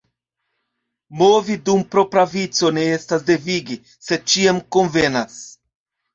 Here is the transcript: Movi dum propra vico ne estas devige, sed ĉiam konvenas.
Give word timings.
Movi 1.19 1.57
dum 1.69 1.83
propra 1.97 2.23
vico 2.31 2.73
ne 2.79 2.87
estas 2.95 3.27
devige, 3.29 3.79
sed 4.09 4.27
ĉiam 4.35 4.65
konvenas. 4.79 5.39